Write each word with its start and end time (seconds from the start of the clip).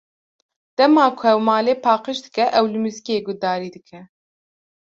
Dema 0.77 1.03
ku 1.17 1.23
ew 1.31 1.39
malê 1.49 1.73
paqij 1.85 2.17
dike, 2.25 2.45
ew 2.57 2.65
li 2.71 2.79
muzîkê 2.83 3.15
guhdarî 3.27 3.69
dike. 3.75 3.99